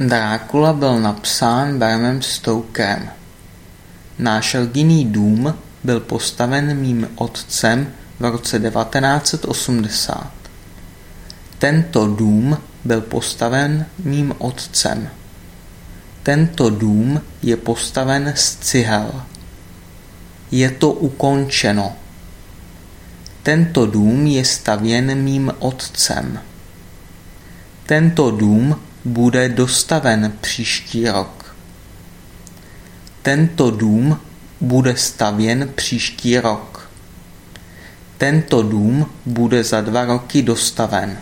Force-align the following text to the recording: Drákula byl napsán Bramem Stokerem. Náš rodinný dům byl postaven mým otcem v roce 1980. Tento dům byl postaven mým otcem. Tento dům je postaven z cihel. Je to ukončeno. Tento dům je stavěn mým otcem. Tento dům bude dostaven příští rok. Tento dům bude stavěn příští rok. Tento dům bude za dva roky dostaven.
Drákula 0.00 0.72
byl 0.72 1.00
napsán 1.00 1.78
Bramem 1.78 2.22
Stokerem. 2.22 3.10
Náš 4.18 4.54
rodinný 4.54 5.04
dům 5.04 5.54
byl 5.84 6.00
postaven 6.00 6.76
mým 6.76 7.08
otcem 7.14 7.92
v 8.20 8.24
roce 8.24 8.60
1980. 8.60 10.32
Tento 11.58 12.06
dům 12.06 12.58
byl 12.84 13.00
postaven 13.00 13.86
mým 14.04 14.34
otcem. 14.38 15.08
Tento 16.22 16.70
dům 16.70 17.20
je 17.42 17.56
postaven 17.56 18.32
z 18.36 18.56
cihel. 18.56 19.22
Je 20.50 20.70
to 20.70 20.92
ukončeno. 20.92 21.96
Tento 23.42 23.86
dům 23.86 24.26
je 24.26 24.44
stavěn 24.44 25.14
mým 25.14 25.52
otcem. 25.58 26.40
Tento 27.86 28.30
dům 28.30 28.76
bude 29.04 29.48
dostaven 29.48 30.32
příští 30.40 31.08
rok. 31.08 31.56
Tento 33.22 33.70
dům 33.70 34.20
bude 34.60 34.96
stavěn 34.96 35.70
příští 35.74 36.38
rok. 36.38 36.90
Tento 38.18 38.62
dům 38.62 39.06
bude 39.26 39.64
za 39.64 39.80
dva 39.80 40.04
roky 40.04 40.42
dostaven. 40.42 41.18